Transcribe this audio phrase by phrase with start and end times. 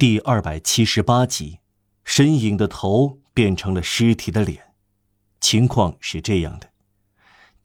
[0.00, 1.58] 第二百七十八集，
[2.04, 4.72] 身影的头变成了尸体的脸。
[5.42, 6.70] 情况是这样的：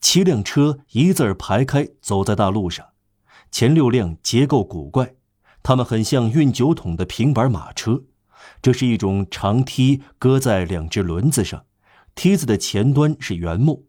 [0.02, 2.88] 七辆车一字排开走在大路上，
[3.52, 5.16] 前六辆结构古怪，
[5.64, 8.04] 它们很像运酒桶的平板马车。
[8.62, 11.66] 这是一种长梯，搁在两只轮子上，
[12.16, 13.88] 梯子的前端是原木。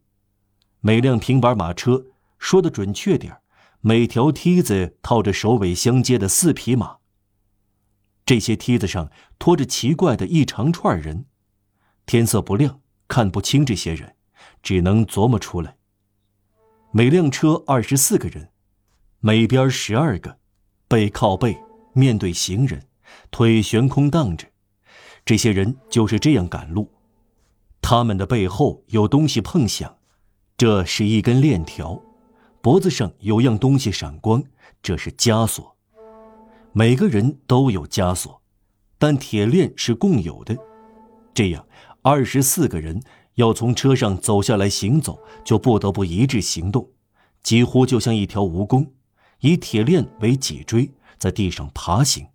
[0.79, 2.05] 每辆平板马车，
[2.39, 3.39] 说的准确点
[3.81, 6.99] 每条梯子套着首尾相接的四匹马。
[8.27, 11.27] 这些梯子上拖着奇怪的一长串人，
[12.07, 14.17] 天色不亮，看不清这些人，
[14.65, 15.77] 只能琢磨出来。
[16.91, 18.51] 每辆车二十四个人，
[19.21, 20.39] 每边十二个，
[20.89, 21.57] 背靠背，
[21.93, 22.89] 面对行人，
[23.31, 24.49] 腿悬空荡着。
[25.25, 26.93] 这些人就是这样赶路，
[27.81, 29.99] 他们的背后有东西碰响，
[30.57, 32.03] 这是一根链条，
[32.61, 34.43] 脖子上有样东西闪光，
[34.83, 35.76] 这是枷锁。
[36.79, 38.43] 每个人都有枷锁，
[38.99, 40.55] 但铁链是共有的。
[41.33, 41.67] 这样，
[42.03, 43.03] 二十四个人
[43.37, 46.91] 要从车上走下来行走，就不得不一致行动，
[47.43, 48.91] 几乎就像一条蜈蚣，
[49.41, 52.27] 以铁链为脊椎，在地上爬行。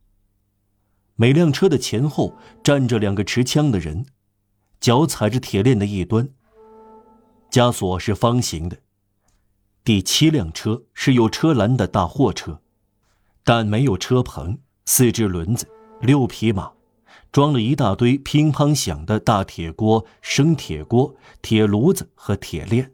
[1.14, 4.08] 每辆车的前后站着两个持枪的人，
[4.80, 6.28] 脚踩着铁链的一端。
[7.52, 8.80] 枷锁是方形的。
[9.84, 12.64] 第七辆车是有车篮的大货车。
[13.44, 15.68] 但没有车棚，四只轮子，
[16.00, 16.72] 六匹马，
[17.32, 22.92] 装了一大堆乒乓响的大铁锅、生铁锅、铁炉子和铁链，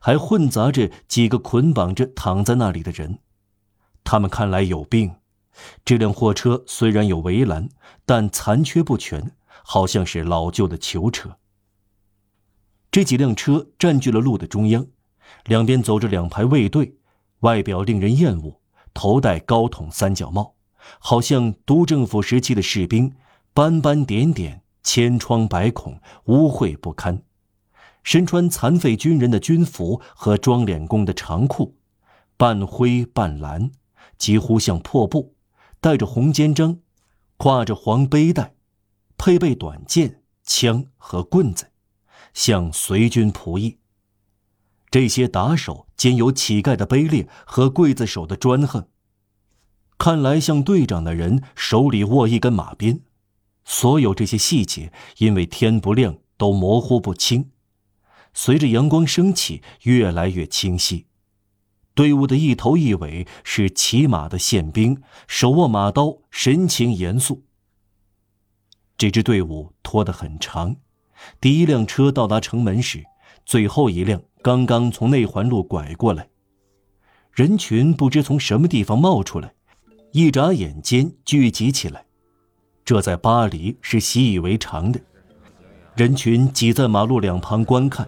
[0.00, 3.18] 还混杂着几个捆绑着躺在那里的人。
[4.02, 5.16] 他们看来有病。
[5.86, 7.70] 这辆货车虽然有围栏，
[8.04, 9.32] 但残缺不全，
[9.64, 11.38] 好像是老旧的囚车。
[12.90, 14.86] 这几辆车占据了路的中央，
[15.44, 16.96] 两边走着两排卫队，
[17.40, 18.60] 外表令人厌恶。
[18.96, 20.54] 头戴高筒三角帽，
[20.98, 23.14] 好像督政府时期的士兵，
[23.52, 27.22] 斑斑点点，千疮百孔，污秽不堪。
[28.02, 31.76] 身穿残废军人的军服和装脸工的长裤，
[32.38, 33.70] 半灰半蓝，
[34.16, 35.34] 几乎像破布。
[35.80, 36.78] 戴着红肩章，
[37.36, 38.54] 挎着黄背带，
[39.18, 41.66] 配备短剑、枪和棍子，
[42.32, 43.78] 像随军仆役。
[44.96, 48.88] 这些打手兼有乞丐的卑劣和刽子手的专横。
[49.98, 53.02] 看来像队长的人手里握一根马鞭。
[53.62, 57.50] 所有这些细节因为天不亮都模糊不清，
[58.32, 61.04] 随着阳光升起越来越清晰。
[61.94, 67.44] 队伍的一头一尾是骑马的宪兵，手握马刀，神情严肃。
[68.96, 70.76] 这支队伍拖得很长，
[71.38, 73.04] 第一辆车到达城门时，
[73.44, 74.22] 最后一辆。
[74.46, 76.28] 刚刚从内环路拐过来，
[77.32, 79.52] 人群不知从什么地方冒出来，
[80.12, 82.04] 一眨眼间聚集起来。
[82.84, 85.00] 这在巴黎是习以为常的。
[85.96, 88.06] 人群挤在马路两旁观看，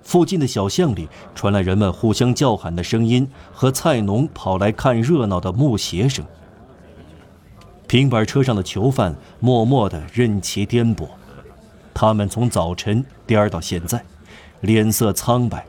[0.00, 6.24] 附近的小巷里传来人们互相叫喊的声音和菜农跑来看热闹的木鞋声。
[7.88, 11.08] 平板车上的囚犯默默地任其颠簸，
[11.92, 14.04] 他们从早晨颠到现在。
[14.64, 15.66] 脸色苍白，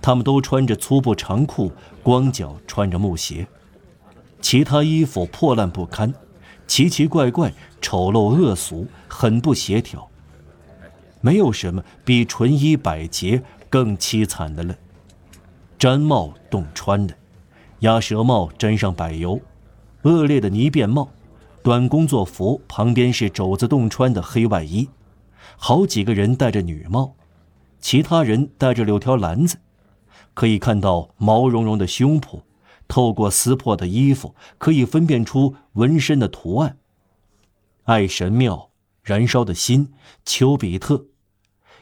[0.00, 1.72] 他们都穿着粗布长裤，
[2.04, 3.48] 光脚穿着木鞋，
[4.40, 6.14] 其他衣服破烂不堪，
[6.68, 10.08] 奇奇怪怪、丑陋恶俗，很不协调。
[11.20, 14.76] 没有什么比纯衣百结更凄惨的了。
[15.76, 17.14] 毡帽冻穿的，
[17.80, 19.40] 鸭舌帽沾上柏油，
[20.02, 21.08] 恶劣的泥便帽，
[21.64, 24.88] 短工作服旁边是肘子冻穿的黑外衣，
[25.56, 27.16] 好几个人戴着女帽。
[27.82, 29.58] 其他人带着柳条篮子，
[30.32, 32.42] 可以看到毛茸茸的胸脯，
[32.86, 36.78] 透过撕破的衣服可以分辨出纹身的图案。
[37.82, 38.70] 爱神庙、
[39.02, 39.92] 燃烧的心、
[40.24, 41.06] 丘比特，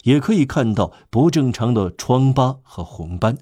[0.04, 3.36] 也可以看到不正常的疮疤和红斑。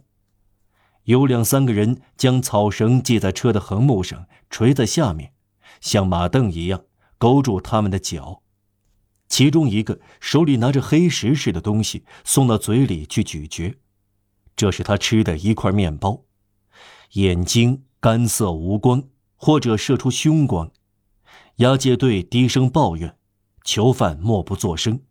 [1.05, 5.33] 有两三个人将草绳系在车的横木上，垂在下面，
[5.81, 6.83] 像马凳一样
[7.17, 8.43] 勾住他们的脚。
[9.29, 13.79] 其中一个手里拿着黑石似的东西，送到嘴里去咀嚼，
[14.57, 16.25] 这是他吃的一块面包。
[17.13, 19.05] 眼睛干涩无光，
[19.37, 20.71] 或者射出凶光。
[21.57, 23.17] 押解队低声抱怨，
[23.65, 25.03] 囚犯默不作声，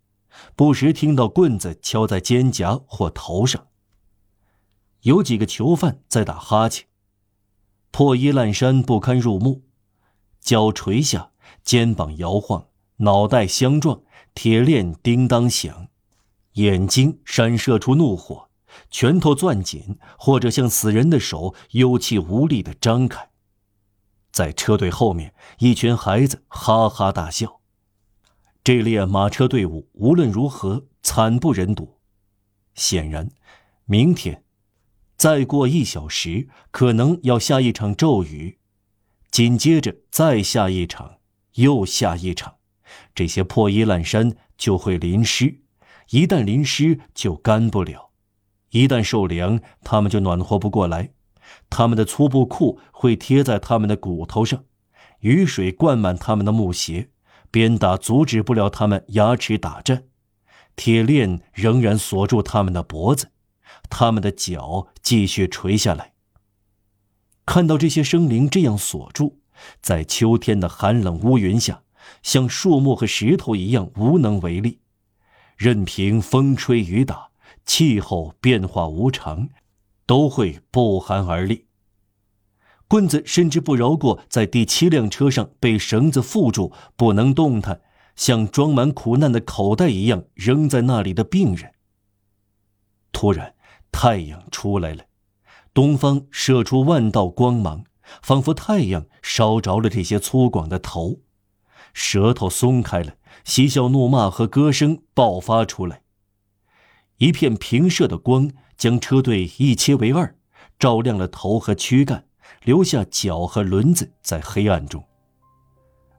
[0.56, 3.68] 不时听到棍子敲在肩胛或头上。
[5.02, 6.88] 有几个囚犯在打哈欠，
[7.92, 9.64] 破衣烂衫不堪入目，
[10.40, 11.32] 脚垂下，
[11.64, 14.02] 肩膀摇晃，脑袋相撞。
[14.38, 15.88] 铁链叮当响，
[16.54, 18.52] 眼睛闪射出怒火，
[18.92, 23.32] 拳头攥紧，或者像死人的手有气无力地张开。
[24.32, 27.62] 在车队后面，一群孩子哈哈大笑。
[28.64, 31.98] 这列马车队伍无论如何惨不忍睹。
[32.76, 33.32] 显然，
[33.86, 34.44] 明天，
[35.16, 38.60] 再过一小时，可能要下一场骤雨，
[39.32, 41.18] 紧接着再下一场，
[41.54, 42.57] 又下一场，
[43.14, 45.62] 这些破衣烂衫就会淋湿。
[46.12, 48.12] 一旦淋湿，就干不了；
[48.70, 51.12] 一旦受凉，他们就暖和不过来。
[51.70, 54.64] 他们的粗布裤会贴在他们的骨头上，
[55.20, 57.10] 雨水灌满他们的木鞋，
[57.52, 60.04] 鞭打阻止不了他们牙齿打颤，
[60.76, 63.32] 铁链仍然锁住他们的脖子，
[63.90, 66.14] 他们的脚继续垂下来。
[67.46, 69.40] 看到这些生灵这样锁住，
[69.82, 71.84] 在秋天的寒冷乌云下，
[72.24, 74.80] 像树木和石头一样无能为力，
[75.56, 77.30] 任凭风吹雨打，
[77.66, 79.50] 气候变化无常。
[80.08, 81.66] 都会不寒而栗。
[82.88, 87.82] 棍子甚至不饶过在第七辆车上被绳子缚住不能动弹，
[88.16, 91.74] 像装满苦难的口袋一样扔在那里的病人。
[93.12, 93.54] 突然，
[93.92, 95.04] 太阳出来了，
[95.74, 97.84] 东方射出万道光芒，
[98.22, 101.20] 仿佛太阳烧着了这些粗犷的头，
[102.00, 106.04] 舌头松开了，嬉笑怒骂和歌声爆发出来，
[107.18, 108.52] 一片平射的光。
[108.78, 110.36] 将车队一切为二，
[110.78, 112.26] 照亮了头和躯干，
[112.64, 115.04] 留下脚和轮子在黑暗中。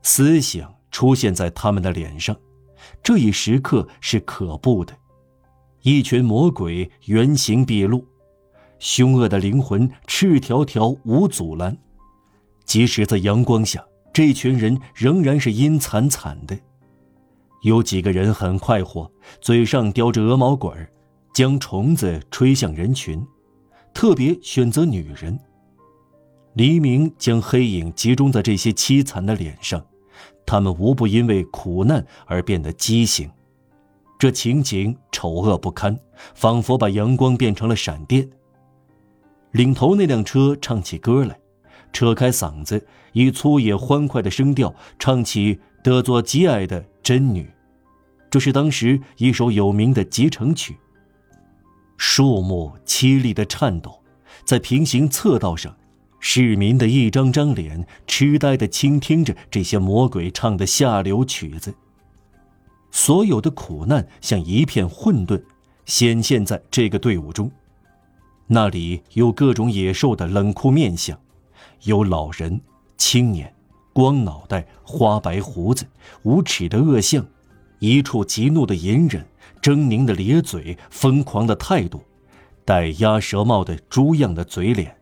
[0.03, 2.37] 思想出现在他们的脸上，
[3.01, 4.93] 这一时刻是可怖的。
[5.83, 8.05] 一群魔鬼原形毕露，
[8.81, 11.79] 凶恶的灵魂赤条条无阻拦。
[12.65, 13.87] 即使在阳光下，
[14.19, 16.59] 这群人仍然是阴惨惨的。
[17.63, 19.09] 有几个人很快活，
[19.41, 20.77] 嘴上叼着鹅毛管。
[21.33, 23.25] 将虫子吹向人群，
[23.95, 25.39] 特别选择女人。
[26.55, 29.81] 黎明将黑影集中在这些凄惨的脸上，
[30.45, 33.31] 他们无不因为苦难而变得畸形。
[34.19, 35.97] 这情景丑恶不堪，
[36.35, 38.29] 仿佛把阳光变成了闪电。
[39.53, 41.39] 领头那辆车唱起歌来，
[41.93, 47.43] 扯开嗓子，以粗野欢快的声调唱起德佐吉爱的《真女》，
[48.31, 50.77] 这是当时一首有名的集成曲。
[51.97, 54.01] 树木凄厉的颤抖，
[54.45, 55.77] 在平行侧道上，
[56.21, 61.75] 市民的一张张脸痴呆的倾听着这些魔鬼唱的下流曲子。
[62.91, 65.43] 所有的苦难像一片混沌，
[65.87, 67.51] 显现在这个队伍中。
[68.47, 71.19] 那里有各种野兽的冷酷面相，
[71.83, 72.61] 有老人、
[72.97, 73.55] 青年、
[73.93, 75.87] 光脑袋、花白胡子、
[76.23, 77.27] 无耻的恶相，
[77.79, 79.27] 一处极怒的隐忍。
[79.61, 82.01] 狰狞的咧嘴，疯狂的态度，
[82.65, 84.97] 戴鸭舌帽的猪样的嘴脸，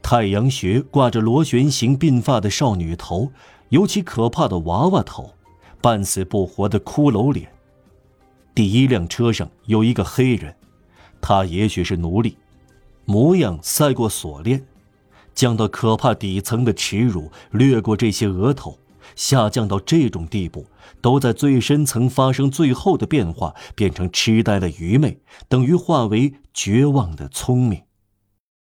[0.00, 3.30] 太阳穴挂着螺旋形鬓发的少女头，
[3.68, 5.34] 尤其可怕的娃娃头，
[5.82, 7.52] 半死不活的骷髅脸。
[8.54, 10.56] 第一辆车上有一个黑人，
[11.20, 12.38] 他也许是奴隶，
[13.04, 14.64] 模样赛过锁链，
[15.38, 18.76] 降到可怕底层的耻辱掠过这些额头。
[19.14, 20.66] 下降到这种地步，
[21.00, 27.82] 都在最深层发生最后的变化，变成痴呆的愚昧，等于化为绝望的聪明。